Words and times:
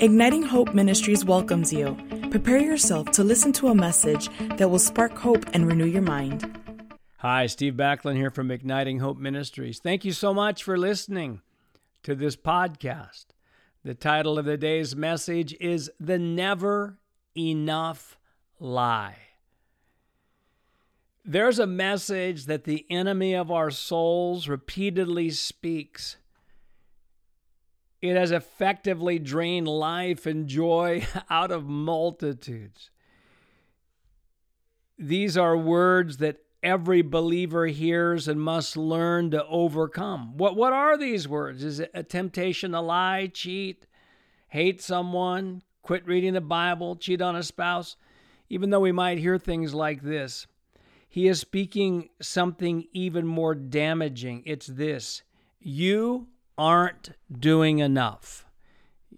Igniting 0.00 0.44
Hope 0.44 0.74
Ministries 0.74 1.24
welcomes 1.24 1.72
you. 1.72 1.96
Prepare 2.30 2.60
yourself 2.60 3.10
to 3.10 3.24
listen 3.24 3.52
to 3.54 3.66
a 3.66 3.74
message 3.74 4.28
that 4.56 4.70
will 4.70 4.78
spark 4.78 5.18
hope 5.18 5.44
and 5.54 5.66
renew 5.66 5.86
your 5.86 6.02
mind. 6.02 6.56
Hi, 7.16 7.46
Steve 7.46 7.74
Backlund 7.74 8.14
here 8.14 8.30
from 8.30 8.52
Igniting 8.52 9.00
Hope 9.00 9.18
Ministries. 9.18 9.80
Thank 9.80 10.04
you 10.04 10.12
so 10.12 10.32
much 10.32 10.62
for 10.62 10.78
listening 10.78 11.40
to 12.04 12.14
this 12.14 12.36
podcast. 12.36 13.26
The 13.82 13.94
title 13.94 14.38
of 14.38 14.44
the 14.44 14.56
day's 14.56 14.94
message 14.94 15.52
is 15.58 15.90
The 15.98 16.16
Never 16.16 17.00
Enough 17.36 18.18
Lie. 18.60 19.16
There's 21.24 21.58
a 21.58 21.66
message 21.66 22.46
that 22.46 22.62
the 22.62 22.86
enemy 22.88 23.34
of 23.34 23.50
our 23.50 23.72
souls 23.72 24.46
repeatedly 24.46 25.30
speaks. 25.30 26.17
It 28.00 28.16
has 28.16 28.30
effectively 28.30 29.18
drained 29.18 29.66
life 29.66 30.26
and 30.26 30.46
joy 30.46 31.06
out 31.30 31.50
of 31.50 31.66
multitudes. 31.66 32.90
These 34.98 35.36
are 35.36 35.56
words 35.56 36.18
that 36.18 36.38
every 36.62 37.02
believer 37.02 37.66
hears 37.66 38.28
and 38.28 38.40
must 38.40 38.76
learn 38.76 39.30
to 39.30 39.44
overcome. 39.46 40.36
What, 40.36 40.56
what 40.56 40.72
are 40.72 40.96
these 40.96 41.28
words? 41.28 41.62
Is 41.62 41.80
it 41.80 41.90
a 41.94 42.02
temptation 42.02 42.72
to 42.72 42.80
lie, 42.80 43.30
cheat, 43.32 43.86
hate 44.48 44.80
someone, 44.80 45.62
quit 45.82 46.06
reading 46.06 46.34
the 46.34 46.40
Bible, 46.40 46.96
cheat 46.96 47.22
on 47.22 47.36
a 47.36 47.42
spouse? 47.42 47.96
Even 48.48 48.70
though 48.70 48.80
we 48.80 48.92
might 48.92 49.18
hear 49.18 49.38
things 49.38 49.74
like 49.74 50.02
this, 50.02 50.46
he 51.08 51.28
is 51.28 51.40
speaking 51.40 52.08
something 52.20 52.86
even 52.92 53.26
more 53.26 53.54
damaging. 53.54 54.42
It's 54.46 54.66
this 54.66 55.22
you 55.60 56.28
aren't 56.58 57.10
doing 57.32 57.78
enough. 57.78 58.44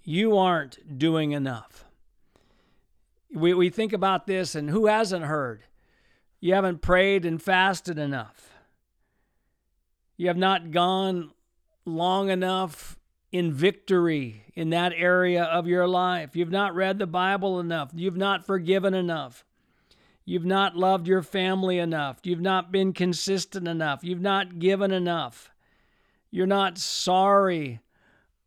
You 0.05 0.37
aren't 0.37 0.99
doing 0.99 1.33
enough. 1.33 1.85
We, 3.33 3.55
we 3.55 3.71
think 3.71 3.93
about 3.93 4.27
this, 4.27 4.55
and 4.55 4.71
who 4.71 4.87
hasn't 4.87 5.25
heard? 5.25 5.63
You 6.41 6.55
haven't 6.55 6.83
prayed 6.83 7.25
and 7.25 7.41
fasted 7.41 7.99
enough. 7.99 8.53
You 10.17 10.29
have 10.29 10.37
not 10.37 10.71
gone 10.71 11.31
long 11.85 12.29
enough 12.29 12.99
in 13.33 13.53
victory 13.53 14.45
in 14.55 14.71
that 14.71 14.93
area 14.97 15.45
of 15.45 15.67
your 15.67 15.87
life. 15.87 16.35
You've 16.35 16.51
not 16.51 16.75
read 16.75 16.99
the 16.99 17.07
Bible 17.07 17.61
enough. 17.61 17.91
You've 17.95 18.17
not 18.17 18.45
forgiven 18.45 18.93
enough. 18.95 19.45
You've 20.25 20.45
not 20.45 20.77
loved 20.77 21.07
your 21.07 21.23
family 21.23 21.79
enough. 21.79 22.19
You've 22.23 22.41
not 22.41 22.71
been 22.71 22.93
consistent 22.93 23.67
enough. 23.67 24.05
You've 24.05 24.21
not 24.21 24.59
given 24.59 24.91
enough. 24.93 25.50
You're 26.31 26.47
not 26.47 26.79
sorry 26.79 27.81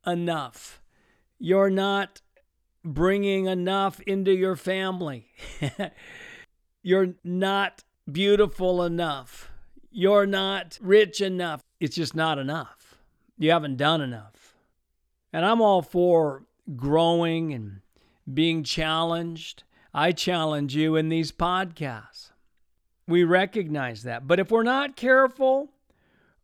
enough. 0.06 0.82
You're 1.40 1.70
not 1.70 2.22
bringing 2.84 3.48
enough 3.48 4.00
into 4.02 4.32
your 4.32 4.56
family. 4.56 5.28
You're 6.84 7.16
not 7.24 7.84
beautiful 8.12 8.84
enough. 8.84 9.52
You're 9.92 10.26
not 10.26 10.78
rich 10.82 11.22
enough. 11.22 11.62
It's 11.80 11.96
just 11.96 12.16
not 12.16 12.40
enough. 12.40 12.96
You 13.38 13.52
haven't 13.52 13.78
done 13.78 14.02
enough. 14.02 14.56
And 15.32 15.46
I'm 15.46 15.62
all 15.62 15.82
for 15.82 16.44
growing 16.76 17.54
and 17.54 17.82
being 18.32 18.64
challenged. 18.64 19.64
I 19.94 20.12
challenge 20.12 20.76
you 20.76 20.96
in 20.96 21.10
these 21.10 21.32
podcasts. 21.32 22.32
We 23.08 23.24
recognize 23.24 24.04
that. 24.04 24.28
But 24.28 24.40
if 24.40 24.52
we're 24.52 24.64
not 24.64 24.96
careful, 24.96 25.73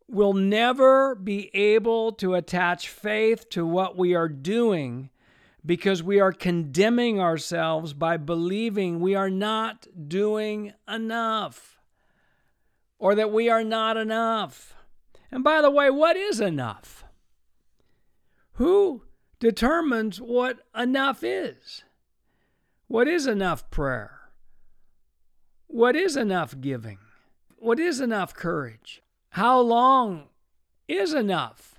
we'll 0.09 0.33
never 0.33 1.13
be 1.15 1.51
able 1.53 2.11
to 2.13 2.33
attach 2.33 2.89
faith 2.89 3.49
to 3.49 3.65
what 3.65 3.97
we 3.97 4.15
are 4.15 4.27
doing 4.27 5.09
because 5.65 6.01
we 6.01 6.19
are 6.19 6.31
condemning 6.31 7.19
ourselves 7.19 7.93
by 7.93 8.17
believing 8.17 8.99
we 8.99 9.13
are 9.13 9.29
not 9.29 9.87
doing 10.07 10.73
enough 10.87 11.79
or 12.97 13.13
that 13.13 13.31
we 13.31 13.49
are 13.49 13.63
not 13.63 13.97
enough. 13.97 14.75
And 15.31 15.43
by 15.43 15.61
the 15.61 15.71
way, 15.71 15.89
what 15.91 16.15
is 16.15 16.41
enough? 16.41 17.03
Who 18.53 19.03
determines 19.39 20.19
what 20.19 20.59
enough 20.75 21.23
is? 21.23 21.83
What 22.87 23.07
is 23.07 23.27
enough 23.27 23.69
prayer? 23.69 24.31
What 25.67 25.95
is 25.95 26.17
enough 26.17 26.59
giving? 26.59 26.97
What 27.57 27.79
is 27.79 28.01
enough 28.01 28.33
courage? 28.33 29.03
How 29.31 29.59
long 29.59 30.23
is 30.87 31.13
enough 31.13 31.75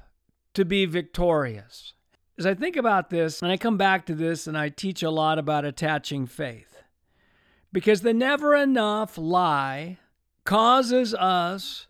to 0.54 0.64
be 0.64 0.86
victorious? 0.86 1.94
As 2.38 2.46
I 2.46 2.54
think 2.54 2.76
about 2.76 3.10
this, 3.10 3.42
and 3.42 3.50
I 3.50 3.56
come 3.56 3.76
back 3.76 4.06
to 4.06 4.14
this, 4.14 4.46
and 4.46 4.56
I 4.56 4.68
teach 4.68 5.02
a 5.02 5.10
lot 5.10 5.38
about 5.38 5.64
attaching 5.64 6.26
faith, 6.26 6.82
because 7.72 8.00
the 8.00 8.14
never 8.14 8.54
enough 8.54 9.18
lie 9.18 9.98
causes 10.44 11.14
us 11.14 11.86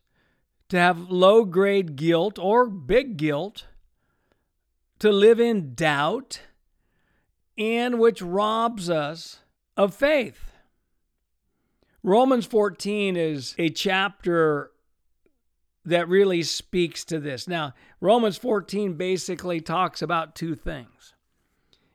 to 0.71 0.79
have 0.79 1.11
low 1.11 1.45
grade 1.45 1.95
guilt 1.95 2.39
or 2.39 2.67
big 2.67 3.17
guilt, 3.17 3.67
to 4.99 5.13
live 5.13 5.39
in 5.41 5.75
doubt, 5.75 6.41
and 7.57 7.99
which 7.99 8.23
robs 8.23 8.91
us 8.91 9.41
of 9.77 9.95
faith. 9.95 10.53
Romans 12.03 12.47
14 12.47 13.17
is 13.17 13.55
a 13.59 13.69
chapter 13.69 14.73
that 15.85 16.09
really 16.09 16.43
speaks 16.43 17.05
to 17.07 17.19
this. 17.19 17.49
Now, 17.49 17.75
Romans 18.01 18.37
14 18.37 18.95
basically 18.95 19.61
talks 19.61 20.03
about 20.03 20.35
two 20.35 20.55
things. 20.55 21.15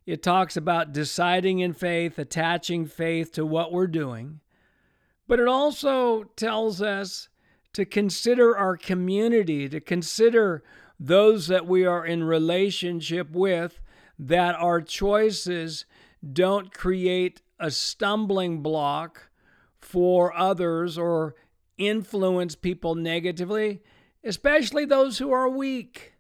It 0.06 0.22
talks 0.22 0.56
about 0.56 0.94
deciding 0.94 1.60
in 1.60 1.74
faith, 1.74 2.20
attaching 2.20 2.86
faith 2.86 3.32
to 3.34 3.46
what 3.46 3.72
we're 3.72 3.88
doing, 3.88 4.40
but 5.28 5.40
it 5.40 5.48
also 5.48 6.24
tells 6.36 6.82
us 6.82 7.30
to 7.74 7.86
consider 7.86 8.56
our 8.56 8.78
community, 8.78 9.68
to 9.68 9.80
consider 9.80 10.64
those 11.00 11.48
that 11.48 11.66
we 11.66 11.86
are 11.86 12.06
in 12.06 12.24
relationship 12.24 13.32
with, 13.32 13.80
that 14.18 14.56
our 14.56 14.80
choices 14.80 15.86
don't 16.32 16.74
create 16.74 17.42
a 17.60 17.72
stumbling 17.72 18.62
block 18.62 19.30
for 19.80 20.36
others 20.36 20.98
or 20.98 21.36
influence 21.78 22.56
people 22.56 22.96
negatively, 22.96 23.82
especially 24.24 24.86
those 24.86 25.18
who 25.18 25.32
are 25.32 25.50
weak. 25.50 26.14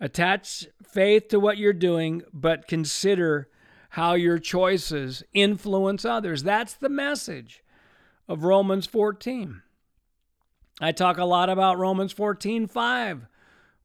Attach 0.00 0.66
faith 0.82 1.28
to 1.28 1.40
what 1.40 1.56
you're 1.56 1.72
doing, 1.72 2.22
but 2.32 2.68
consider 2.68 3.48
how 3.90 4.14
your 4.14 4.38
choices 4.38 5.22
influence 5.32 6.04
others. 6.04 6.42
That's 6.42 6.74
the 6.74 6.88
message 6.88 7.62
of 8.28 8.44
Romans 8.44 8.86
14. 8.86 9.62
I 10.80 10.92
talk 10.92 11.18
a 11.18 11.24
lot 11.24 11.48
about 11.48 11.78
Romans 11.78 12.12
14 12.12 12.66
5, 12.66 13.26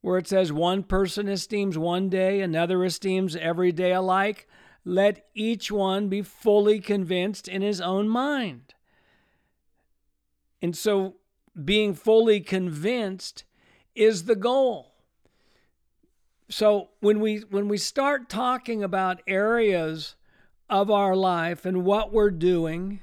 where 0.02 0.18
it 0.18 0.28
says, 0.28 0.52
One 0.52 0.82
person 0.82 1.28
esteems 1.28 1.78
one 1.78 2.10
day, 2.10 2.42
another 2.42 2.84
esteems 2.84 3.36
every 3.36 3.72
day 3.72 3.94
alike. 3.94 4.48
Let 4.84 5.26
each 5.36 5.72
one 5.72 6.10
be 6.10 6.24
fully 6.24 6.80
convinced 6.80 7.48
in 7.48 7.62
his 7.62 7.80
own 7.80 8.10
mind. 8.10 8.74
And 10.62 10.76
so 10.76 11.16
being 11.64 11.94
fully 11.94 12.40
convinced 12.40 13.44
is 13.96 14.26
the 14.26 14.36
goal. 14.36 14.94
So 16.50 16.90
when 17.00 17.20
we 17.20 17.40
when 17.50 17.68
we 17.68 17.78
start 17.78 18.28
talking 18.28 18.84
about 18.84 19.22
areas 19.28 20.16
of 20.70 20.90
our 20.90 21.16
life 21.16 21.66
and 21.66 21.84
what 21.84 22.12
we're 22.12 22.32
doing 22.32 23.02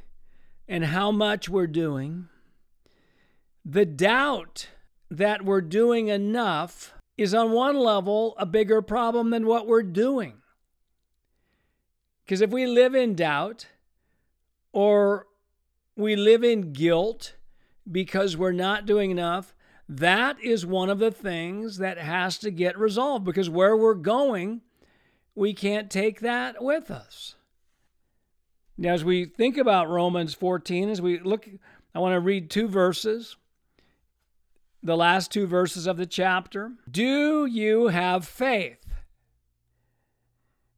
and 0.67 0.87
how 0.87 1.13
much 1.13 1.49
we're 1.49 1.69
doing, 1.69 2.29
the 3.65 3.87
doubt 3.87 4.69
that 5.11 5.45
we're 5.45 5.61
doing 5.61 6.09
enough 6.09 6.93
is 7.17 7.35
on 7.35 7.53
one 7.53 7.77
level 7.77 8.35
a 8.37 8.47
bigger 8.47 8.83
problem 8.83 9.31
than 9.31 9.47
what 9.47 9.67
we're 9.67 9.83
doing. 9.83 10.35
Because 12.25 12.41
if 12.41 12.51
we 12.51 12.67
live 12.67 12.95
in 12.95 13.15
doubt 13.15 13.69
or 14.73 15.27
we 15.95 16.17
live 16.17 16.43
in 16.43 16.73
guilt 16.73 17.37
because 17.91 18.37
we're 18.37 18.53
not 18.53 18.87
doing 18.87 19.11
enough, 19.11 19.55
that 19.89 20.41
is 20.43 20.67
one 20.67 20.91
of 20.91 20.99
the 20.99 21.11
things 21.11 21.79
that 21.79 21.99
has 21.99 22.39
to 22.39 22.51
get 22.51 22.79
resolved 22.79 23.25
because 23.25 23.49
where 23.49 23.77
we're 23.77 23.95
going, 23.95 24.63
we 25.35 25.55
can't 25.55 25.91
take 25.91 26.21
that 26.21 26.63
with 26.63 26.91
us. 26.91 27.37
Now, 28.79 28.93
as 28.93 29.05
we 29.05 29.25
think 29.25 29.57
about 29.57 29.89
Romans 29.89 30.35
14, 30.35 30.91
as 30.91 31.01
we 31.01 31.19
look, 31.19 31.49
I 31.95 31.99
want 31.99 32.15
to 32.15 32.21
read 32.21 32.51
two 32.51 32.69
verses, 32.69 33.37
the 34.83 34.97
last 34.97 35.33
two 35.33 35.47
verses 35.47 35.87
of 35.87 35.97
the 35.97 36.07
chapter. 36.07 36.73
Do 36.91 37.47
you 37.47 37.89
have 37.89 38.27
faith? 38.27 38.85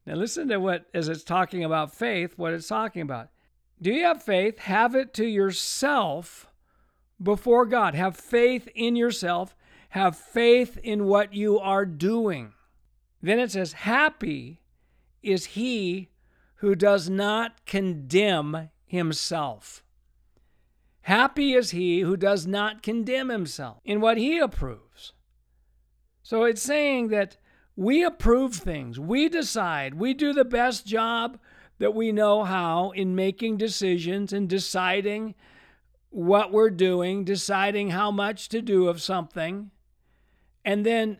Now, 0.05 0.15
listen 0.15 0.47
to 0.47 0.57
what, 0.57 0.85
as 0.93 1.09
it's 1.09 1.23
talking 1.23 1.63
about 1.63 1.93
faith, 1.93 2.37
what 2.37 2.53
it's 2.53 2.67
talking 2.67 3.01
about. 3.01 3.29
Do 3.81 3.91
you 3.91 4.05
have 4.05 4.23
faith? 4.23 4.59
Have 4.59 4.95
it 4.95 5.13
to 5.15 5.25
yourself 5.25 6.48
before 7.21 7.65
God. 7.65 7.95
Have 7.95 8.15
faith 8.15 8.67
in 8.75 8.95
yourself. 8.95 9.55
Have 9.89 10.17
faith 10.17 10.77
in 10.83 11.05
what 11.05 11.33
you 11.33 11.59
are 11.59 11.85
doing. 11.85 12.53
Then 13.21 13.39
it 13.39 13.51
says, 13.51 13.73
Happy 13.73 14.61
is 15.21 15.45
he 15.47 16.09
who 16.55 16.75
does 16.75 17.09
not 17.09 17.65
condemn 17.65 18.69
himself. 18.85 19.83
Happy 21.01 21.53
is 21.53 21.71
he 21.71 22.01
who 22.01 22.17
does 22.17 22.45
not 22.45 22.83
condemn 22.83 23.29
himself 23.29 23.79
in 23.83 24.01
what 24.01 24.17
he 24.17 24.37
approves. 24.37 25.13
So 26.21 26.43
it's 26.43 26.61
saying 26.61 27.07
that 27.07 27.37
we 27.75 28.03
approve 28.03 28.55
things, 28.55 28.99
we 28.99 29.29
decide, 29.29 29.93
we 29.93 30.13
do 30.13 30.33
the 30.33 30.45
best 30.45 30.85
job 30.85 31.39
that 31.79 31.95
we 31.95 32.11
know 32.11 32.43
how 32.43 32.91
in 32.91 33.15
making 33.15 33.57
decisions 33.57 34.33
and 34.33 34.49
deciding 34.49 35.33
what 36.09 36.51
we're 36.51 36.69
doing, 36.69 37.23
deciding 37.23 37.91
how 37.91 38.11
much 38.11 38.49
to 38.49 38.61
do 38.61 38.87
of 38.87 39.01
something, 39.01 39.71
and 40.65 40.85
then 40.85 41.19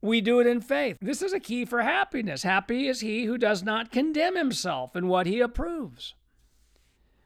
we 0.00 0.20
do 0.20 0.40
it 0.40 0.46
in 0.46 0.60
faith. 0.60 0.96
This 1.00 1.22
is 1.22 1.32
a 1.32 1.40
key 1.40 1.64
for 1.64 1.82
happiness. 1.82 2.42
Happy 2.42 2.88
is 2.88 3.00
he 3.00 3.24
who 3.24 3.36
does 3.36 3.62
not 3.62 3.92
condemn 3.92 4.36
himself 4.36 4.96
in 4.96 5.08
what 5.08 5.26
he 5.26 5.40
approves. 5.40 6.14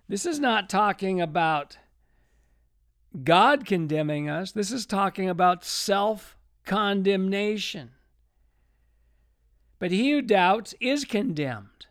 This 0.09 0.27
is 0.27 0.41
not 0.41 0.69
talking 0.69 1.21
about 1.21 1.79
God 3.23 3.65
condemning 3.65 4.29
us, 4.29 4.51
this 4.51 4.73
is 4.73 4.87
talking 4.87 5.29
about 5.29 5.65
self 5.65 6.37
condemnation. 6.65 7.91
But 9.79 9.93
he 9.93 10.13
who 10.13 10.23
doubts 10.23 10.75
is 10.81 11.05
condemned. 11.05 11.87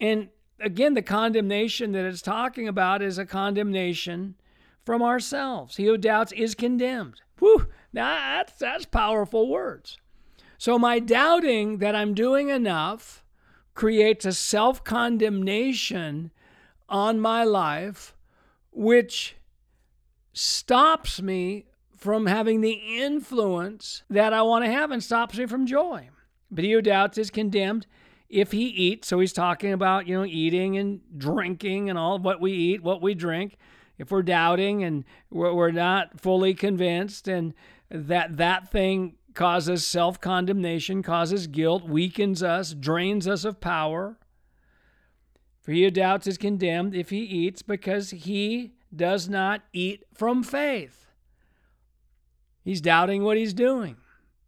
And 0.00 0.28
again, 0.62 0.94
the 0.94 1.02
condemnation 1.02 1.92
that 1.92 2.04
it's 2.04 2.22
talking 2.22 2.68
about 2.68 3.02
is 3.02 3.18
a 3.18 3.26
condemnation 3.26 4.36
from 4.84 5.02
ourselves. 5.02 5.76
He 5.76 5.84
who 5.84 5.96
doubts 5.96 6.32
is 6.32 6.54
condemned. 6.54 7.20
Whew, 7.38 7.66
that's, 7.92 8.52
that's 8.54 8.86
powerful 8.86 9.48
words. 9.48 9.98
So, 10.58 10.78
my 10.78 11.00
doubting 11.00 11.78
that 11.78 11.96
I'm 11.96 12.14
doing 12.14 12.48
enough 12.48 13.24
creates 13.74 14.24
a 14.24 14.32
self 14.32 14.84
condemnation 14.84 16.30
on 16.88 17.18
my 17.18 17.42
life, 17.42 18.14
which 18.70 19.36
stops 20.32 21.20
me 21.20 21.66
from 21.96 22.26
having 22.26 22.60
the 22.60 22.80
influence 22.98 24.02
that 24.08 24.32
I 24.32 24.42
want 24.42 24.64
to 24.64 24.70
have 24.70 24.90
and 24.90 25.02
stops 25.02 25.36
me 25.36 25.46
from 25.46 25.66
joy. 25.66 26.10
But 26.50 26.64
he 26.64 26.72
who 26.72 26.82
doubts 26.82 27.18
is 27.18 27.30
condemned 27.30 27.86
if 28.32 28.50
he 28.50 28.64
eats. 28.64 29.06
So 29.06 29.20
he's 29.20 29.32
talking 29.32 29.72
about, 29.72 30.08
you 30.08 30.18
know, 30.18 30.24
eating 30.24 30.78
and 30.78 31.00
drinking 31.16 31.90
and 31.90 31.98
all 31.98 32.18
what 32.18 32.40
we 32.40 32.52
eat, 32.52 32.82
what 32.82 33.02
we 33.02 33.14
drink. 33.14 33.56
If 33.98 34.10
we're 34.10 34.22
doubting 34.22 34.82
and 34.82 35.04
we're 35.30 35.70
not 35.70 36.18
fully 36.18 36.54
convinced 36.54 37.28
and 37.28 37.52
that 37.90 38.38
that 38.38 38.72
thing 38.72 39.16
causes 39.34 39.86
self 39.86 40.18
condemnation, 40.20 41.02
causes 41.02 41.46
guilt, 41.46 41.84
weakens 41.84 42.42
us, 42.42 42.72
drains 42.72 43.28
us 43.28 43.44
of 43.44 43.60
power. 43.60 44.16
For 45.60 45.72
he 45.72 45.84
who 45.84 45.90
doubts 45.90 46.26
is 46.26 46.38
condemned 46.38 46.96
if 46.96 47.10
he 47.10 47.20
eats 47.20 47.62
because 47.62 48.10
he 48.10 48.72
does 48.94 49.28
not 49.28 49.60
eat 49.72 50.04
from 50.14 50.42
faith. 50.42 51.06
He's 52.64 52.80
doubting 52.80 53.22
what 53.22 53.36
he's 53.36 53.54
doing. 53.54 53.96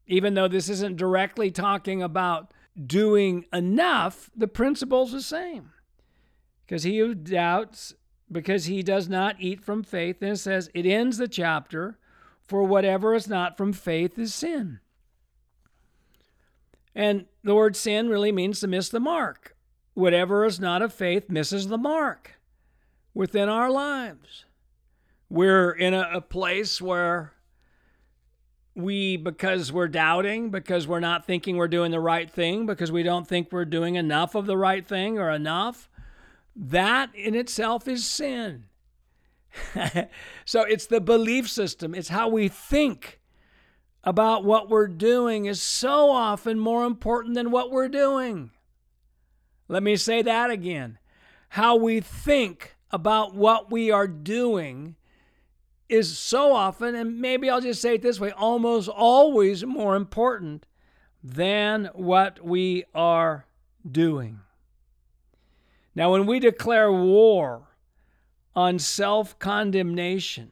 Even 0.07 0.35
though 0.35 0.49
this 0.49 0.69
isn't 0.69 0.97
directly 0.97 1.51
talking 1.51 2.03
about 2.03 2.53
doing 2.81 3.45
enough, 3.53 4.31
the 4.37 4.49
principle's 4.49 5.13
the 5.13 5.23
same. 5.23 5.71
Because 6.67 6.83
he 6.83 6.99
who 6.99 7.15
doubts, 7.15 7.95
because 8.31 8.65
he 8.65 8.83
does 8.83 9.09
not 9.09 9.37
eat 9.39 9.63
from 9.63 9.83
faith, 9.83 10.23
and 10.23 10.33
it 10.33 10.39
says, 10.39 10.71
it 10.75 10.87
ends 10.87 11.19
the 11.19 11.29
chapter, 11.29 11.99
for 12.43 12.65
whatever 12.65 13.15
is 13.15 13.29
not 13.29 13.57
from 13.57 13.73
faith 13.73 14.19
is 14.19 14.35
sin. 14.35 14.81
And 16.95 17.27
the 17.43 17.55
word 17.55 17.77
sin 17.77 18.09
really 18.09 18.33
means 18.33 18.61
to 18.61 18.67
miss 18.67 18.89
the 18.89 19.01
mark. 19.01 19.57
Whatever 19.95 20.45
is 20.45 20.59
not 20.59 20.83
of 20.83 20.93
faith 20.93 21.29
misses 21.29 21.69
the 21.69 21.79
mark 21.79 22.41
within 23.13 23.49
our 23.49 23.71
lives. 23.71 24.45
We're 25.29 25.71
in 25.71 25.95
a, 25.95 26.09
a 26.15 26.21
place 26.21 26.81
where 26.81 27.34
we, 28.75 29.17
because 29.17 29.73
we're 29.73 29.89
doubting, 29.89 30.51
because 30.51 30.87
we're 30.87 31.01
not 31.01 31.27
thinking 31.27 31.57
we're 31.57 31.69
doing 31.69 31.91
the 31.91 32.01
right 32.01 32.31
thing, 32.31 32.67
because 32.67 32.91
we 32.91 33.03
don't 33.03 33.27
think 33.27 33.53
we're 33.53 33.65
doing 33.65 33.95
enough 33.95 34.35
of 34.35 34.47
the 34.47 34.57
right 34.57 34.85
thing 34.85 35.19
or 35.19 35.31
enough, 35.31 35.89
that 36.57 37.15
in 37.15 37.35
itself 37.35 37.87
is 37.87 38.05
sin. 38.05 38.65
so 40.45 40.63
it's 40.63 40.87
the 40.87 41.01
belief 41.01 41.49
system, 41.49 41.95
it's 41.95 42.09
how 42.09 42.29
we 42.29 42.49
think 42.49 43.21
about 44.03 44.45
what 44.45 44.69
we're 44.69 44.89
doing 44.89 45.47
is 45.47 45.63
so 45.63 46.11
often 46.11 46.59
more 46.59 46.85
important 46.85 47.35
than 47.35 47.51
what 47.51 47.71
we're 47.71 47.89
doing. 47.89 48.51
Let 49.69 49.83
me 49.83 49.97
say 49.97 50.21
that 50.23 50.51
again. 50.51 50.99
How 51.51 51.77
we 51.77 52.01
think 52.01 52.77
about 52.91 53.35
what 53.35 53.71
we 53.71 53.91
are 53.91 54.07
doing 54.07 54.97
is 55.95 56.19
so 56.19 56.53
often, 56.53 56.95
and 56.95 57.21
maybe 57.21 57.49
I'll 57.49 57.61
just 57.61 57.81
say 57.81 57.95
it 57.95 58.03
this 58.03 58.21
way 58.21 58.33
almost 58.33 58.89
always 58.89 59.65
more 59.65 59.97
important 59.97 60.67
than 61.23 61.91
what 61.95 62.45
we 62.45 62.85
are 62.95 63.47
doing. 63.89 64.41
Now, 65.95 66.13
when 66.13 66.27
we 66.27 66.41
declare 66.41 66.93
war 66.93 67.69
on 68.55 68.79
self 68.79 69.39
condemnation, 69.39 70.51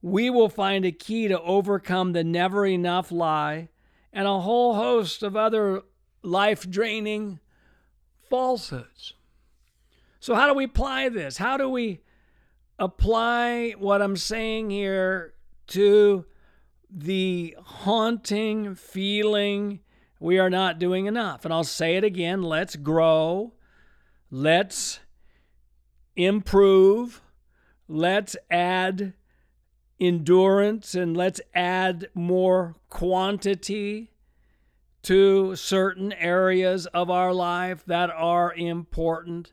we 0.00 0.30
will 0.30 0.48
find 0.48 0.84
a 0.84 0.92
key 0.92 1.28
to 1.28 1.40
overcome 1.40 2.12
the 2.12 2.24
never 2.24 2.64
enough 2.64 3.12
lie 3.12 3.68
and 4.12 4.26
a 4.26 4.40
whole 4.40 4.74
host 4.74 5.22
of 5.22 5.36
other 5.36 5.82
life 6.22 6.68
draining 6.70 7.40
falsehoods. 8.28 9.14
So, 10.20 10.34
how 10.34 10.46
do 10.46 10.54
we 10.54 10.64
apply 10.64 11.08
this? 11.08 11.38
How 11.38 11.56
do 11.56 11.68
we 11.68 12.00
apply 12.80 13.72
what 13.78 14.00
I'm 14.02 14.16
saying 14.16 14.70
here 14.70 15.34
to 15.68 16.24
the 16.90 17.54
haunting 17.62 18.74
feeling 18.74 19.80
we 20.18 20.38
are 20.38 20.50
not 20.50 20.78
doing 20.80 21.06
enough? 21.06 21.44
And 21.44 21.54
I'll 21.54 21.62
say 21.62 21.96
it 21.96 22.04
again 22.04 22.42
let's 22.42 22.74
grow, 22.74 23.52
let's 24.30 25.00
improve, 26.16 27.22
let's 27.86 28.34
add 28.50 29.12
endurance, 30.00 30.94
and 30.94 31.14
let's 31.14 31.40
add 31.54 32.08
more 32.14 32.76
quantity 32.88 34.10
to 35.02 35.54
certain 35.56 36.12
areas 36.14 36.86
of 36.86 37.10
our 37.10 37.32
life 37.32 37.84
that 37.86 38.10
are 38.10 38.54
important. 38.54 39.52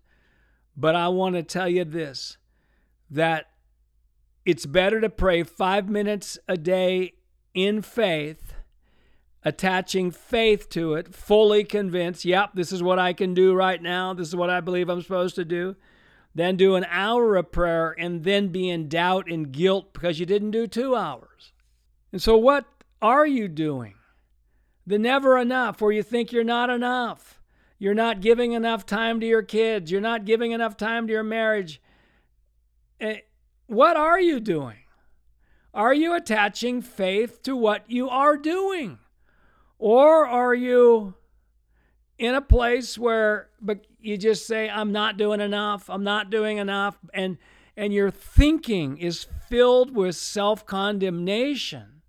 But 0.75 0.95
I 0.95 1.09
want 1.09 1.35
to 1.35 1.43
tell 1.43 1.67
you 1.67 1.83
this 1.83 2.37
that 3.09 3.47
it's 4.45 4.65
better 4.65 5.01
to 5.01 5.09
pray 5.09 5.43
five 5.43 5.89
minutes 5.89 6.37
a 6.47 6.57
day 6.57 7.13
in 7.53 7.81
faith, 7.81 8.53
attaching 9.43 10.11
faith 10.11 10.69
to 10.69 10.93
it, 10.93 11.13
fully 11.13 11.63
convinced, 11.63 12.23
yep, 12.23 12.51
this 12.53 12.71
is 12.71 12.83
what 12.83 12.99
I 12.99 13.13
can 13.13 13.33
do 13.33 13.53
right 13.53 13.81
now, 13.81 14.13
this 14.13 14.29
is 14.29 14.35
what 14.35 14.49
I 14.49 14.61
believe 14.61 14.89
I'm 14.89 15.01
supposed 15.01 15.35
to 15.35 15.45
do, 15.45 15.75
than 16.35 16.55
do 16.55 16.75
an 16.75 16.85
hour 16.89 17.35
of 17.35 17.51
prayer 17.51 17.95
and 17.97 18.23
then 18.23 18.49
be 18.49 18.69
in 18.69 18.87
doubt 18.87 19.29
and 19.29 19.51
guilt 19.51 19.91
because 19.91 20.19
you 20.19 20.25
didn't 20.25 20.51
do 20.51 20.67
two 20.67 20.95
hours. 20.95 21.51
And 22.11 22.21
so, 22.21 22.37
what 22.37 22.65
are 23.01 23.27
you 23.27 23.47
doing? 23.47 23.95
The 24.85 24.97
never 24.97 25.37
enough, 25.37 25.81
where 25.81 25.91
you 25.91 26.03
think 26.03 26.31
you're 26.31 26.43
not 26.43 26.69
enough. 26.69 27.41
You're 27.79 27.93
not 27.93 28.21
giving 28.21 28.53
enough 28.53 28.85
time 28.85 29.19
to 29.19 29.25
your 29.25 29.43
kids. 29.43 29.91
You're 29.91 29.99
not 29.99 30.25
giving 30.25 30.51
enough 30.51 30.77
time 30.77 31.07
to 31.07 31.13
your 31.13 31.23
marriage. 31.23 31.81
Eh, 32.99 33.19
what 33.67 33.97
are 33.97 34.19
you 34.19 34.39
doing? 34.39 34.77
Are 35.73 35.93
you 35.93 36.15
attaching 36.15 36.81
faith 36.81 37.43
to 37.43 37.55
what 37.55 37.83
you 37.87 38.09
are 38.09 38.37
doing? 38.37 38.97
Or 39.77 40.25
are 40.25 40.55
you 40.55 41.13
in 42.17 42.33
a 42.33 42.41
place 42.41 42.97
where 42.97 43.49
but 43.61 43.85
you 43.99 44.17
just 44.17 44.47
say 44.47 44.69
I'm 44.69 44.91
not 44.91 45.17
doing 45.17 45.39
enough, 45.39 45.89
I'm 45.89 46.03
not 46.03 46.29
doing 46.29 46.57
enough 46.57 46.97
and 47.13 47.37
and 47.75 47.93
your 47.93 48.09
thinking 48.09 48.97
is 48.97 49.27
filled 49.47 49.95
with 49.95 50.15
self-condemnation. 50.15 52.01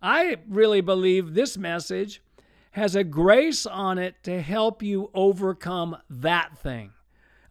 I 0.00 0.36
really 0.48 0.80
believe 0.80 1.34
this 1.34 1.58
message 1.58 2.22
has 2.70 2.94
a 2.94 3.02
grace 3.02 3.66
on 3.66 3.98
it 3.98 4.22
to 4.22 4.40
help 4.40 4.82
you 4.82 5.10
overcome 5.12 5.96
that 6.08 6.56
thing. 6.58 6.92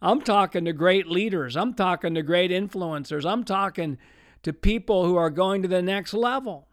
I'm 0.00 0.20
talking 0.20 0.64
to 0.64 0.72
great 0.72 1.06
leaders. 1.06 1.56
I'm 1.56 1.74
talking 1.74 2.14
to 2.14 2.22
great 2.22 2.50
influencers. 2.50 3.24
I'm 3.24 3.44
talking 3.44 3.98
to 4.42 4.52
people 4.52 5.06
who 5.06 5.16
are 5.16 5.30
going 5.30 5.62
to 5.62 5.68
the 5.68 5.82
next 5.82 6.14
level. 6.14 6.68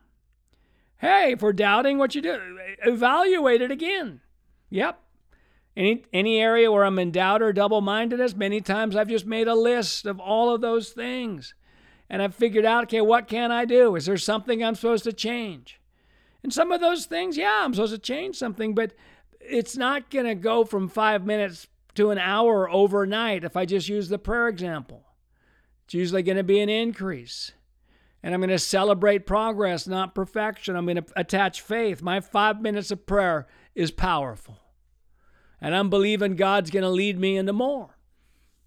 Hey, 0.98 1.34
if 1.34 1.42
we're 1.42 1.54
doubting 1.54 1.98
what 1.98 2.16
you 2.16 2.22
do, 2.22 2.40
evaluate 2.84 3.62
it 3.62 3.72
again. 3.72 4.22
Yep. 4.70 5.00
Any, 5.76 6.06
any 6.14 6.40
area 6.40 6.72
where 6.72 6.86
I'm 6.86 7.00
in 7.00 7.12
doubt 7.12 7.42
or 7.42 7.52
double 7.52 7.82
mindedness, 7.82 8.36
many 8.36 8.62
times 8.62 8.96
I've 8.96 9.08
just 9.08 9.26
made 9.26 9.48
a 9.48 9.56
list 9.56 10.06
of 10.06 10.20
all 10.20 10.54
of 10.54 10.62
those 10.62 10.90
things. 10.92 11.56
And 12.10 12.22
I've 12.22 12.36
figured 12.36 12.66
out, 12.66 12.84
okay, 12.86 13.02
what 13.02 13.28
can 13.28 13.52
I 13.52 13.66
do? 13.66 13.96
Is 13.96 14.06
there 14.06 14.18
something 14.18 14.64
I'm 14.64 14.76
supposed 14.76 15.04
to 15.06 15.14
change? 15.14 15.82
And 16.44 16.54
some 16.54 16.72
of 16.72 16.80
those 16.80 17.06
things, 17.06 17.38
yeah, 17.38 17.62
I'm 17.64 17.74
supposed 17.74 17.94
to 17.94 18.00
change 18.00 18.36
something, 18.36 18.76
but 18.76 18.94
it's 19.40 19.76
not 19.76 20.10
going 20.10 20.26
to 20.26 20.36
go 20.36 20.64
from 20.64 20.90
five 20.90 21.26
minutes 21.26 21.68
to 21.96 22.12
an 22.12 22.18
hour 22.18 22.70
overnight 22.70 23.44
if 23.44 23.56
I 23.56 23.66
just 23.66 23.90
use 23.90 24.10
the 24.10 24.18
prayer 24.18 24.48
example. 24.48 25.06
It's 25.86 25.94
usually 25.94 26.24
going 26.24 26.38
to 26.38 26.44
be 26.44 26.60
an 26.60 26.70
increase. 26.70 27.52
And 28.22 28.34
I'm 28.34 28.40
going 28.40 28.50
to 28.50 28.60
celebrate 28.60 29.26
progress, 29.26 29.86
not 29.86 30.16
perfection. 30.16 30.76
I'm 30.76 30.86
going 30.86 31.04
to 31.04 31.06
attach 31.16 31.62
faith. 31.62 32.02
My 32.02 32.22
five 32.22 32.62
minutes 32.62 32.90
of 32.90 33.06
prayer 33.06 33.48
is 33.76 33.92
powerful. 33.92 34.60
And 35.60 35.76
I'm 35.76 35.90
believing 35.90 36.36
God's 36.36 36.72
going 36.72 36.84
to 36.84 36.90
lead 36.90 37.20
me 37.20 37.38
into 37.38 37.54
more. 37.54 37.98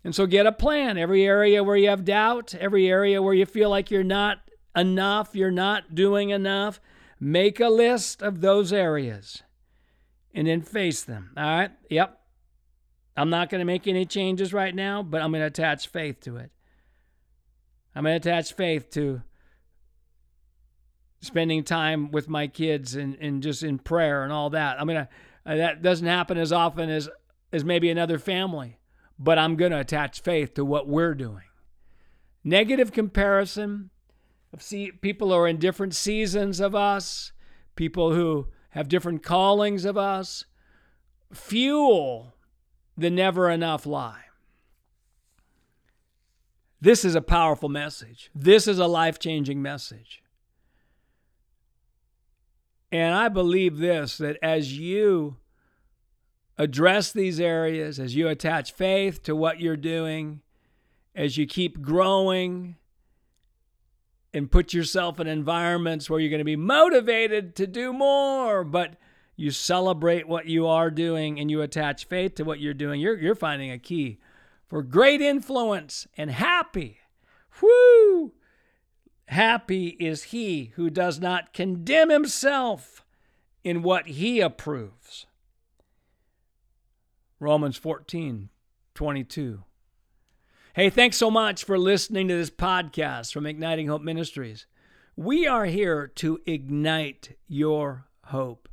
And 0.04 0.14
so 0.14 0.26
get 0.26 0.46
a 0.46 0.52
plan. 0.52 0.98
Every 0.98 1.24
area 1.24 1.64
where 1.64 1.76
you 1.76 1.88
have 1.88 2.04
doubt, 2.04 2.54
every 2.54 2.88
area 2.88 3.22
where 3.22 3.34
you 3.34 3.46
feel 3.46 3.70
like 3.70 3.90
you're 3.90 4.04
not 4.04 4.38
enough, 4.76 5.34
you're 5.34 5.50
not 5.50 5.94
doing 5.94 6.30
enough, 6.30 6.80
make 7.18 7.58
a 7.60 7.68
list 7.68 8.22
of 8.22 8.40
those 8.40 8.72
areas 8.72 9.42
and 10.34 10.46
then 10.46 10.60
face 10.60 11.02
them. 11.02 11.32
All 11.36 11.42
right? 11.42 11.70
Yep. 11.88 12.20
I'm 13.16 13.30
not 13.30 13.48
going 13.48 13.60
to 13.60 13.64
make 13.64 13.86
any 13.86 14.04
changes 14.04 14.52
right 14.52 14.74
now, 14.74 15.02
but 15.02 15.22
I'm 15.22 15.30
going 15.30 15.40
to 15.40 15.46
attach 15.46 15.88
faith 15.88 16.20
to 16.22 16.36
it. 16.36 16.50
I'm 17.94 18.04
going 18.04 18.20
to 18.20 18.28
attach 18.28 18.52
faith 18.52 18.90
to 18.90 19.22
spending 21.20 21.64
time 21.64 22.10
with 22.10 22.28
my 22.28 22.46
kids 22.46 22.94
and, 22.94 23.16
and 23.16 23.42
just 23.42 23.62
in 23.62 23.78
prayer 23.78 24.22
and 24.22 24.32
all 24.32 24.50
that. 24.50 24.78
I'm 24.78 24.86
going 24.86 25.06
to, 25.06 25.08
uh, 25.46 25.56
that 25.56 25.82
doesn't 25.82 26.06
happen 26.06 26.36
as 26.36 26.52
often 26.52 26.90
as, 26.90 27.08
as 27.52 27.64
maybe 27.64 27.90
another 27.90 28.18
family, 28.18 28.78
but 29.18 29.38
I'm 29.38 29.56
going 29.56 29.72
to 29.72 29.80
attach 29.80 30.20
faith 30.20 30.54
to 30.54 30.64
what 30.64 30.86
we're 30.86 31.14
doing. 31.14 31.44
Negative 32.44 32.92
comparison 32.92 33.90
of 34.52 34.62
see, 34.62 34.92
people 34.92 35.28
who 35.28 35.34
are 35.34 35.48
in 35.48 35.56
different 35.56 35.94
seasons 35.94 36.60
of 36.60 36.74
us, 36.74 37.32
people 37.74 38.14
who 38.14 38.48
have 38.70 38.88
different 38.88 39.22
callings 39.22 39.84
of 39.84 39.96
us, 39.96 40.44
fuel 41.32 42.35
the 42.96 43.10
never 43.10 43.50
enough 43.50 43.86
lie. 43.86 44.24
This 46.80 47.04
is 47.04 47.14
a 47.14 47.22
powerful 47.22 47.68
message. 47.68 48.30
This 48.34 48.68
is 48.68 48.78
a 48.78 48.86
life 48.86 49.18
changing 49.18 49.62
message. 49.62 50.22
And 52.92 53.14
I 53.14 53.28
believe 53.28 53.78
this 53.78 54.18
that 54.18 54.38
as 54.42 54.78
you 54.78 55.36
address 56.58 57.12
these 57.12 57.40
areas, 57.40 57.98
as 57.98 58.14
you 58.14 58.28
attach 58.28 58.72
faith 58.72 59.22
to 59.24 59.34
what 59.34 59.60
you're 59.60 59.76
doing, 59.76 60.40
as 61.14 61.36
you 61.36 61.46
keep 61.46 61.80
growing 61.80 62.76
and 64.32 64.50
put 64.50 64.72
yourself 64.72 65.18
in 65.18 65.26
environments 65.26 66.08
where 66.08 66.20
you're 66.20 66.30
going 66.30 66.38
to 66.38 66.44
be 66.44 66.56
motivated 66.56 67.56
to 67.56 67.66
do 67.66 67.92
more, 67.92 68.64
but 68.64 68.96
you 69.36 69.50
celebrate 69.50 70.26
what 70.26 70.46
you 70.46 70.66
are 70.66 70.90
doing 70.90 71.38
and 71.38 71.50
you 71.50 71.60
attach 71.60 72.06
faith 72.06 72.34
to 72.36 72.44
what 72.44 72.58
you're 72.58 72.74
doing, 72.74 73.00
you're, 73.00 73.18
you're 73.18 73.34
finding 73.34 73.70
a 73.70 73.78
key 73.78 74.18
for 74.66 74.82
great 74.82 75.20
influence 75.20 76.06
and 76.16 76.30
happy. 76.30 76.98
Whoo! 77.60 78.32
Happy 79.28 79.88
is 80.00 80.24
he 80.24 80.72
who 80.76 80.88
does 80.88 81.20
not 81.20 81.52
condemn 81.52 82.10
himself 82.10 83.04
in 83.64 83.82
what 83.82 84.06
he 84.06 84.40
approves. 84.40 85.26
Romans 87.38 87.76
14, 87.76 88.48
22. 88.94 89.64
Hey, 90.74 90.90
thanks 90.90 91.16
so 91.16 91.30
much 91.30 91.64
for 91.64 91.78
listening 91.78 92.28
to 92.28 92.34
this 92.34 92.50
podcast 92.50 93.32
from 93.32 93.46
Igniting 93.46 93.88
Hope 93.88 94.02
Ministries. 94.02 94.66
We 95.16 95.46
are 95.46 95.64
here 95.64 96.06
to 96.16 96.40
ignite 96.46 97.36
your 97.48 98.06
hope. 98.24 98.68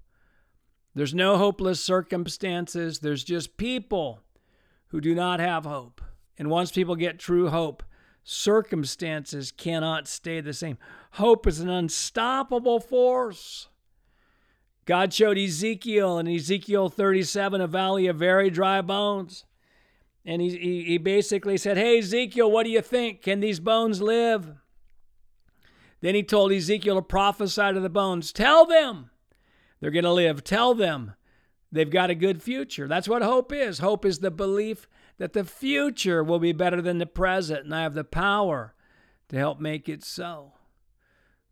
There's 0.96 1.14
no 1.14 1.38
hopeless 1.38 1.80
circumstances, 1.80 3.00
there's 3.00 3.24
just 3.24 3.58
people 3.58 4.20
who 4.88 5.02
do 5.02 5.16
not 5.16 5.40
have 5.40 5.66
hope. 5.66 6.02
And 6.38 6.50
once 6.50 6.72
people 6.72 6.96
get 6.96 7.20
true 7.20 7.50
hope, 7.50 7.84
circumstances 8.24 9.52
cannot 9.52 10.08
stay 10.08 10.40
the 10.40 10.54
same. 10.54 10.78
Hope 11.12 11.48
is 11.48 11.60
an 11.60 11.70
unstoppable 11.70 12.80
force. 12.80 13.70
God 14.86 15.14
showed 15.14 15.38
Ezekiel 15.38 16.20
in 16.20 16.28
Ezekiel 16.28 16.90
37 16.90 17.62
a 17.62 17.68
valley 17.68 18.08
of 18.08 18.18
very 18.18 18.50
dry 18.50 18.82
bones. 18.82 19.46
And 20.26 20.42
he, 20.42 20.50
he, 20.58 20.84
he 20.84 20.98
basically 20.98 21.58
said, 21.58 21.78
Hey, 21.78 22.00
Ezekiel, 22.00 22.52
what 22.52 22.64
do 22.64 22.70
you 22.70 22.82
think? 22.82 23.22
Can 23.22 23.40
these 23.40 23.60
bones 23.60 24.02
live? 24.02 24.54
Then 26.02 26.16
he 26.16 26.24
told 26.24 26.52
Ezekiel 26.52 26.96
to 26.96 27.02
prophesy 27.02 27.74
to 27.74 27.80
the 27.80 27.90
bones. 27.90 28.32
Tell 28.32 28.66
them 28.66 29.10
they're 29.84 29.92
going 29.92 30.06
to 30.06 30.14
live. 30.14 30.46
Tell 30.46 30.74
them 30.74 31.12
they've 31.70 31.90
got 31.90 32.10
a 32.10 32.16
good 32.16 32.42
future. 32.42 32.88
That's 32.88 33.10
what 33.10 33.22
hope 33.22 33.52
is. 33.52 33.80
Hope 33.80 34.06
is 34.06 34.20
the 34.20 34.32
belief 34.32 34.88
that 35.18 35.34
the 35.34 35.44
future 35.44 36.24
will 36.24 36.40
be 36.40 36.54
better 36.54 36.82
than 36.82 37.00
the 37.00 37.06
present, 37.06 37.66
and 37.66 37.76
I 37.76 37.82
have 37.82 37.94
the 37.94 38.06
power 38.06 38.76
to 39.28 39.36
help 39.36 39.60
make 39.60 39.90
it 39.90 40.02
so. 40.02 40.54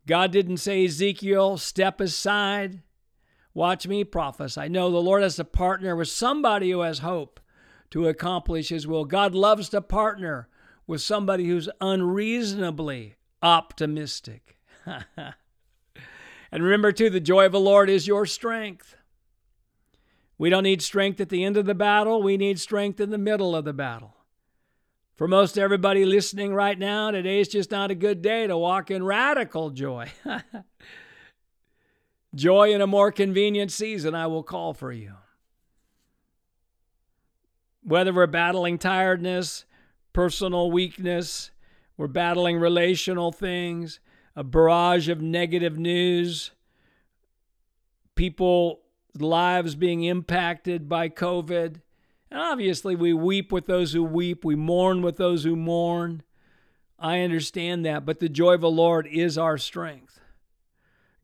God 0.06 0.32
didn't 0.32 0.56
say, 0.56 0.82
Ezekiel, 0.82 1.58
step 1.58 2.00
aside. 2.00 2.80
Watch 3.52 3.86
me 3.86 4.02
prophesy. 4.02 4.70
No, 4.70 4.90
the 4.90 4.96
Lord 4.96 5.22
has 5.22 5.36
to 5.36 5.44
partner 5.44 5.94
with 5.94 6.08
somebody 6.08 6.70
who 6.70 6.80
has 6.80 7.00
hope 7.00 7.38
to 7.90 8.08
accomplish 8.08 8.70
His 8.70 8.86
will. 8.86 9.04
God 9.04 9.34
loves 9.34 9.68
to 9.68 9.82
partner 9.82 10.48
with 10.86 11.02
somebody 11.02 11.48
who's 11.48 11.68
unreasonably 11.82 13.16
optimistic. 13.42 14.56
and 16.52 16.62
remember, 16.62 16.92
too, 16.92 17.08
the 17.08 17.18
joy 17.18 17.46
of 17.46 17.52
the 17.52 17.58
Lord 17.58 17.88
is 17.88 18.06
your 18.06 18.26
strength. 18.26 18.96
We 20.36 20.50
don't 20.50 20.64
need 20.64 20.82
strength 20.82 21.20
at 21.20 21.30
the 21.30 21.44
end 21.44 21.56
of 21.56 21.64
the 21.64 21.74
battle, 21.74 22.22
we 22.22 22.36
need 22.36 22.60
strength 22.60 23.00
in 23.00 23.10
the 23.10 23.18
middle 23.18 23.56
of 23.56 23.64
the 23.64 23.72
battle. 23.72 24.16
For 25.16 25.28
most 25.28 25.56
everybody 25.56 26.04
listening 26.04 26.52
right 26.52 26.78
now, 26.78 27.10
today 27.10 27.40
is 27.40 27.48
just 27.48 27.70
not 27.70 27.90
a 27.90 27.94
good 27.94 28.22
day 28.22 28.46
to 28.46 28.56
walk 28.56 28.90
in 28.90 29.04
radical 29.04 29.70
joy. 29.70 30.10
joy 32.34 32.72
in 32.72 32.80
a 32.80 32.86
more 32.86 33.12
convenient 33.12 33.70
season, 33.70 34.14
I 34.14 34.26
will 34.26 34.42
call 34.42 34.74
for 34.74 34.90
you. 34.90 35.14
Whether 37.84 38.12
we're 38.12 38.26
battling 38.26 38.78
tiredness, 38.78 39.64
personal 40.12 40.70
weakness, 40.70 41.50
we're 41.96 42.08
battling 42.08 42.58
relational 42.58 43.32
things, 43.32 44.00
a 44.34 44.44
barrage 44.44 45.08
of 45.08 45.20
negative 45.20 45.78
news, 45.78 46.52
people 48.14 48.80
lives 49.18 49.74
being 49.74 50.04
impacted 50.04 50.88
by 50.88 51.08
COVID. 51.08 51.80
And 52.30 52.40
obviously, 52.40 52.96
we 52.96 53.12
weep 53.12 53.52
with 53.52 53.66
those 53.66 53.92
who 53.92 54.02
weep, 54.02 54.44
we 54.44 54.54
mourn 54.54 55.02
with 55.02 55.16
those 55.16 55.44
who 55.44 55.56
mourn. 55.56 56.22
I 56.98 57.20
understand 57.20 57.84
that, 57.84 58.06
but 58.06 58.20
the 58.20 58.28
joy 58.28 58.54
of 58.54 58.60
the 58.60 58.70
Lord 58.70 59.06
is 59.06 59.36
our 59.36 59.58
strength. 59.58 60.20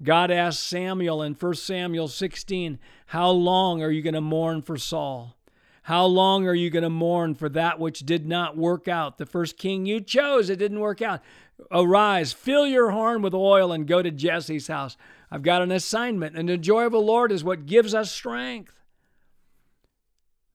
God 0.03 0.31
asked 0.31 0.61
Samuel 0.61 1.23
in 1.23 1.35
1 1.35 1.55
Samuel 1.55 2.09
16, 2.09 2.79
How 3.07 3.31
long 3.31 3.83
are 3.83 3.91
you 3.91 4.03
going 4.03 4.15
to 4.15 4.21
mourn 4.21 4.63
for 4.63 4.77
Saul? 4.77 5.38
How 5.83 6.05
long 6.05 6.47
are 6.47 6.55
you 6.55 6.71
going 6.71 6.83
to 6.83 6.91
mourn 6.91 7.35
for 7.35 7.49
that 7.51 7.79
which 7.79 8.01
did 8.01 8.27
not 8.27 8.57
work 8.57 8.89
out? 8.89 9.19
The 9.19 9.27
first 9.27 9.57
king 9.57 9.87
you 9.87 10.01
chose, 10.01 10.51
it 10.51 10.59
didn't 10.59 10.81
work 10.81 11.01
out. 11.01 11.23
Arise, 11.71 12.33
fill 12.33 12.67
your 12.67 12.91
horn 12.91 13.23
with 13.23 13.35
oil, 13.35 13.73
and 13.73 13.87
go 13.87 14.03
to 14.03 14.11
Jesse's 14.11 14.69
house. 14.69 14.97
I've 15.31 15.43
got 15.43 15.63
an 15.63 15.73
assignment, 15.73 16.37
and 16.37 16.49
the 16.49 16.57
joy 16.57 16.87
of 16.87 16.93
the 16.93 17.01
Lord 17.01 17.33
is 17.33 17.45
what 17.45 17.67
gives 17.67 17.95
us 17.95 18.13
strength. 18.13 18.75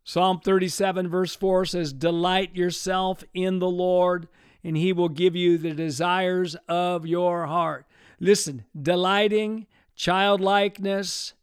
Psalm 0.04 0.40
37, 0.40 1.08
verse 1.08 1.36
4 1.36 1.66
says, 1.66 1.94
Delight 1.94 2.56
yourself 2.56 3.24
in 3.34 3.60
the 3.60 3.70
Lord, 3.70 4.28
and 4.64 4.76
he 4.76 4.94
will 4.94 5.10
give 5.10 5.36
you 5.36 5.58
the 5.58 5.72
desires 5.72 6.56
of 6.68 7.06
your 7.06 7.46
heart. 7.48 7.86
Listen, 8.20 8.66
delighting, 8.80 9.66
childlikeness, 9.96 11.34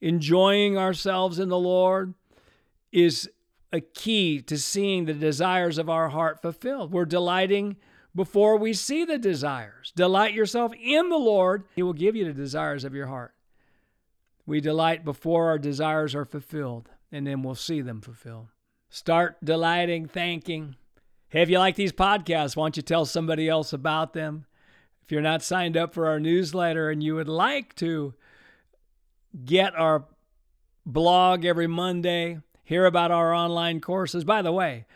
enjoying 0.00 0.78
ourselves 0.78 1.38
in 1.38 1.48
the 1.48 1.58
Lord 1.58 2.14
is 2.96 3.28
a 3.74 3.80
key 3.80 4.40
to 4.40 4.56
seeing 4.56 5.04
the 5.04 5.12
desires 5.12 5.76
of 5.76 5.90
our 5.90 6.08
heart 6.08 6.40
fulfilled. 6.40 6.92
We're 6.92 7.04
delighting 7.04 7.76
before 8.14 8.56
we 8.56 8.72
see 8.72 9.04
the 9.04 9.18
desires. 9.18 9.92
Delight 9.94 10.32
yourself 10.32 10.72
in 10.80 11.10
the 11.10 11.18
Lord, 11.18 11.64
He 11.74 11.82
will 11.82 11.92
give 11.92 12.16
you 12.16 12.24
the 12.24 12.32
desires 12.32 12.84
of 12.84 12.94
your 12.94 13.08
heart. 13.08 13.34
We 14.46 14.62
delight 14.62 15.04
before 15.04 15.48
our 15.48 15.58
desires 15.58 16.14
are 16.14 16.24
fulfilled, 16.24 16.88
and 17.12 17.26
then 17.26 17.42
we'll 17.42 17.54
see 17.54 17.82
them 17.82 18.00
fulfilled. 18.00 18.46
Start 18.88 19.36
delighting, 19.44 20.06
thanking. 20.06 20.76
Hey, 21.28 21.42
if 21.42 21.50
you 21.50 21.58
like 21.58 21.74
these 21.74 21.92
podcasts, 21.92 22.56
why 22.56 22.64
don't 22.64 22.78
you 22.78 22.82
tell 22.82 23.04
somebody 23.04 23.46
else 23.46 23.74
about 23.74 24.14
them? 24.14 24.46
If 25.02 25.12
you're 25.12 25.20
not 25.20 25.42
signed 25.42 25.76
up 25.76 25.92
for 25.92 26.06
our 26.06 26.18
newsletter 26.18 26.88
and 26.88 27.02
you 27.02 27.14
would 27.16 27.28
like 27.28 27.74
to 27.74 28.14
get 29.44 29.74
our 29.76 30.06
blog 30.86 31.44
every 31.44 31.66
Monday, 31.66 32.38
hear 32.66 32.84
about 32.84 33.12
our 33.12 33.32
online 33.32 33.80
courses. 33.80 34.24
By 34.24 34.42
the 34.42 34.52
way, 34.52 34.86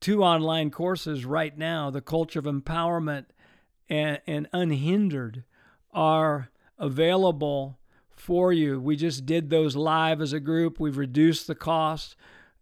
two 0.00 0.22
online 0.22 0.70
courses 0.70 1.26
right 1.26 1.58
now 1.58 1.90
the 1.90 2.00
culture 2.00 2.38
of 2.38 2.44
empowerment 2.46 3.26
and, 3.88 4.20
and 4.26 4.48
unhindered 4.52 5.42
are 5.92 6.50
available 6.78 7.78
for 8.10 8.52
you. 8.52 8.80
We 8.80 8.94
just 8.94 9.26
did 9.26 9.50
those 9.50 9.74
live 9.74 10.20
as 10.20 10.32
a 10.32 10.40
group. 10.40 10.78
We've 10.78 10.96
reduced 10.96 11.48
the 11.48 11.56
cost 11.56 12.14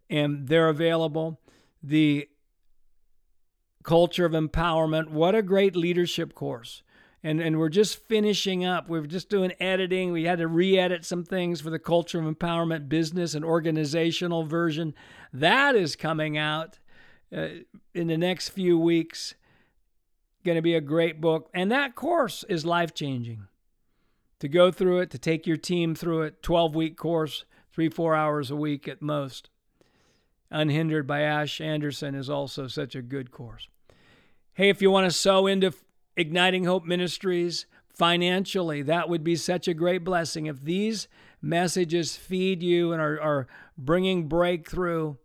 and 0.09 0.49
they're 0.49 0.71
available. 0.71 1.41
The 1.83 2.29
culture 3.83 4.25
of 4.25 4.33
empowerment. 4.33 5.11
What 5.11 5.35
a 5.35 5.43
great 5.43 5.77
leadership 5.77 6.35
course. 6.35 6.83
And, 7.25 7.41
and 7.41 7.59
we're 7.59 7.71
just 7.71 8.07
finishing 8.07 8.67
up. 8.67 8.91
We're 8.91 9.07
just 9.07 9.31
doing 9.31 9.55
editing. 9.59 10.13
We 10.13 10.25
had 10.25 10.39
to 10.39 10.47
re 10.47 10.79
edit 10.79 11.07
some 11.07 11.25
things 11.25 11.63
for 11.63 11.71
the 11.71 11.79
culture 11.79 12.21
of 12.21 12.27
empowerment 12.27 12.91
business 12.91 13.35
and 13.35 13.43
organizational 13.43 14.45
version. 14.45 14.95
That 15.33 15.75
is 15.75 15.97
coming 15.97 16.37
out 16.37 16.79
uh, 17.35 17.49
in 17.95 18.09
the 18.09 18.19
next 18.19 18.51
few 18.51 18.79
weeks. 18.79 19.35
Going 20.45 20.57
to 20.57 20.63
be 20.63 20.75
a 20.75 20.83
great 20.83 21.23
book. 21.23 21.49
And 21.55 21.73
that 21.73 21.95
course 21.95 22.45
is 22.47 22.67
life 22.67 22.93
changing. 22.93 23.47
To 24.41 24.49
go 24.49 24.71
through 24.71 24.99
it, 24.99 25.11
to 25.13 25.19
take 25.19 25.47
your 25.47 25.57
team 25.57 25.95
through 25.95 26.23
it, 26.23 26.43
12 26.43 26.75
week 26.75 26.99
course, 26.99 27.47
three, 27.73 27.89
four 27.89 28.15
hours 28.15 28.51
a 28.51 28.57
week 28.57 28.87
at 28.87 29.01
most. 29.01 29.49
Unhindered 30.51 31.07
by 31.07 31.23
Ash 31.23 31.59
Anderson 31.63 32.15
is 32.15 32.29
also 32.29 32.67
such 32.67 32.95
a 32.95 33.01
good 33.01 33.31
course. 33.31 33.67
Hey, 34.53 34.69
if 34.69 34.83
you 34.83 34.91
want 34.91 35.11
to 35.11 35.17
sow 35.17 35.47
into 35.47 35.73
Igniting 36.17 36.65
Hope 36.65 36.85
Ministries 36.85 37.67
financially, 37.89 38.83
that 38.83 39.09
would 39.09 39.23
be 39.25 39.37
such 39.37 39.69
a 39.69 39.75
great 39.75 40.05
blessing. 40.05 40.47
If 40.47 40.63
these 40.63 41.09
messages 41.41 42.17
feed 42.17 42.63
you 42.63 42.93
and 42.93 43.01
are, 43.01 43.21
are 43.21 43.47
bringing 43.77 44.29
breakthrough, 44.29 45.17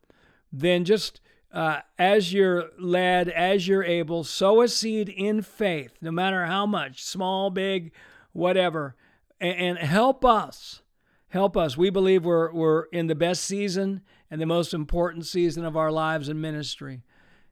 then 0.51 0.85
just 0.85 1.21
uh, 1.51 1.79
as 1.97 2.31
you're 2.31 2.69
led, 2.77 3.29
as 3.29 3.67
you're 3.67 3.83
able, 3.83 4.23
sow 4.23 4.61
a 4.61 4.67
seed 4.67 5.09
in 5.09 5.41
faith, 5.41 5.93
no 6.01 6.11
matter 6.11 6.45
how 6.45 6.65
much, 6.65 7.03
small, 7.03 7.49
big, 7.49 7.91
whatever, 8.33 8.95
and, 9.39 9.77
and 9.77 9.77
help 9.79 10.23
us. 10.23 10.81
Help 11.29 11.55
us. 11.55 11.77
We 11.77 11.89
believe 11.89 12.25
we're, 12.25 12.51
we're 12.51 12.83
in 12.85 13.07
the 13.07 13.15
best 13.15 13.43
season 13.43 14.01
and 14.31 14.41
the 14.41 14.45
most 14.47 14.73
important 14.73 15.25
season 15.25 15.63
of 15.63 15.77
our 15.77 15.91
lives 15.91 16.27
and 16.27 16.41
ministry. 16.41 17.03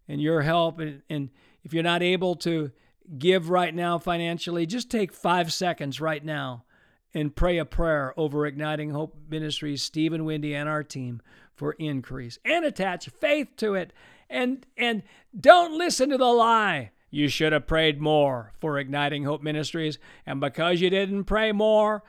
And 0.07 0.21
your 0.21 0.41
help, 0.41 0.79
and, 0.79 1.01
and 1.09 1.29
if 1.63 1.73
you're 1.73 1.83
not 1.83 2.01
able 2.01 2.35
to 2.37 2.71
give 3.17 3.49
right 3.49 3.73
now 3.73 3.97
financially, 3.97 4.65
just 4.65 4.89
take 4.89 5.13
five 5.13 5.53
seconds 5.53 6.01
right 6.01 6.23
now 6.23 6.65
and 7.13 7.35
pray 7.35 7.57
a 7.57 7.65
prayer 7.65 8.13
over 8.17 8.45
Igniting 8.45 8.91
Hope 8.91 9.15
Ministries, 9.29 9.81
Stephen 9.81 10.25
Wendy, 10.25 10.53
and 10.53 10.67
our 10.67 10.83
team 10.83 11.21
for 11.55 11.73
increase. 11.73 12.37
And 12.45 12.65
attach 12.65 13.09
faith 13.09 13.55
to 13.57 13.75
it. 13.75 13.93
And 14.29 14.65
and 14.75 15.03
don't 15.39 15.77
listen 15.77 16.09
to 16.09 16.17
the 16.17 16.25
lie. 16.25 16.91
You 17.09 17.29
should 17.29 17.53
have 17.53 17.67
prayed 17.67 18.01
more 18.01 18.51
for 18.59 18.77
Igniting 18.77 19.23
Hope 19.23 19.41
Ministries. 19.41 19.97
And 20.25 20.41
because 20.41 20.81
you 20.81 20.89
didn't 20.89 21.23
pray 21.23 21.53
more, 21.53 22.03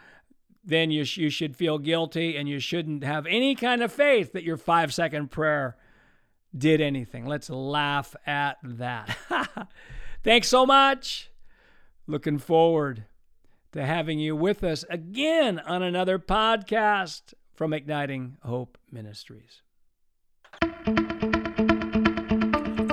then 0.65 0.91
you, 0.91 1.05
sh- 1.05 1.19
you 1.19 1.31
should 1.31 1.57
feel 1.57 1.79
guilty 1.79 2.37
and 2.37 2.49
you 2.49 2.59
shouldn't 2.59 3.05
have 3.05 3.25
any 3.27 3.55
kind 3.55 3.83
of 3.83 3.93
faith 3.93 4.33
that 4.33 4.43
your 4.43 4.57
five 4.57 4.93
second 4.93 5.31
prayer 5.31 5.77
did 6.57 6.81
anything. 6.81 7.27
Let's 7.27 7.49
laugh 7.49 8.17
at 8.27 8.59
that. 8.65 9.17
Thanks 10.23 10.49
so 10.49 10.67
much. 10.67 11.31
Looking 12.07 12.39
forward 12.39 13.05
to 13.73 13.85
having 13.85 14.19
you 14.19 14.35
with 14.35 14.65
us 14.65 14.85
again 14.91 15.59
on 15.61 15.83
another 15.83 16.19
podcast 16.19 17.35
from 17.55 17.73
Igniting 17.73 18.37
Hope 18.43 18.79
Ministries. 18.91 19.63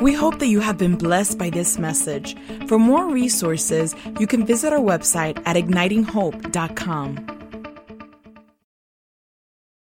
We 0.01 0.13
hope 0.13 0.38
that 0.39 0.48
you 0.48 0.60
have 0.60 0.77
been 0.77 0.98
blessed 0.98 1.39
by 1.39 1.50
this 1.50 1.79
message. 1.79 2.38
For 2.67 2.77
more 2.77 3.10
resources, 3.10 3.96
you 4.20 4.27
can 4.27 4.46
visit 4.46 4.72
our 4.72 4.79
website 4.79 5.41
at 5.46 5.55
ignitinghope.com. 5.55 7.35